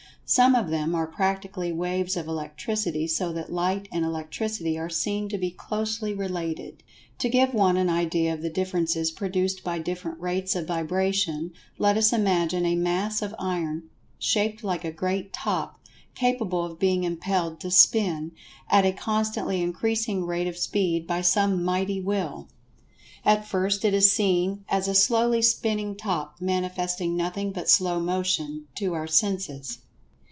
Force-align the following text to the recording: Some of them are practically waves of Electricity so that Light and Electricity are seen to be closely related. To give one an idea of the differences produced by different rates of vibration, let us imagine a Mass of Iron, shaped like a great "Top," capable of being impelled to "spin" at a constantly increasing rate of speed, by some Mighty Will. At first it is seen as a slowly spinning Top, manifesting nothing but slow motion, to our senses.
Some 0.25 0.55
of 0.55 0.69
them 0.69 0.95
are 0.95 1.07
practically 1.07 1.73
waves 1.73 2.15
of 2.15 2.25
Electricity 2.25 3.05
so 3.05 3.33
that 3.33 3.51
Light 3.51 3.89
and 3.91 4.05
Electricity 4.05 4.77
are 4.77 4.89
seen 4.89 5.27
to 5.27 5.37
be 5.37 5.51
closely 5.51 6.13
related. 6.13 6.83
To 7.17 7.27
give 7.27 7.53
one 7.53 7.75
an 7.75 7.89
idea 7.89 8.33
of 8.33 8.41
the 8.41 8.49
differences 8.49 9.11
produced 9.11 9.61
by 9.61 9.77
different 9.79 10.21
rates 10.21 10.55
of 10.55 10.65
vibration, 10.67 11.51
let 11.77 11.97
us 11.97 12.13
imagine 12.13 12.65
a 12.65 12.75
Mass 12.77 13.21
of 13.21 13.35
Iron, 13.37 13.89
shaped 14.19 14.63
like 14.63 14.85
a 14.85 14.91
great 14.93 15.33
"Top," 15.33 15.81
capable 16.15 16.63
of 16.63 16.79
being 16.79 17.03
impelled 17.03 17.59
to 17.59 17.69
"spin" 17.69 18.31
at 18.69 18.85
a 18.85 18.93
constantly 18.93 19.61
increasing 19.61 20.25
rate 20.25 20.47
of 20.47 20.55
speed, 20.55 21.05
by 21.05 21.19
some 21.21 21.61
Mighty 21.61 21.99
Will. 21.99 22.47
At 23.25 23.45
first 23.49 23.83
it 23.83 23.93
is 23.93 24.09
seen 24.13 24.63
as 24.69 24.87
a 24.87 24.95
slowly 24.95 25.41
spinning 25.41 25.93
Top, 25.93 26.39
manifesting 26.39 27.17
nothing 27.17 27.51
but 27.51 27.69
slow 27.69 27.99
motion, 27.99 28.67
to 28.75 28.93
our 28.93 29.07
senses. 29.07 29.79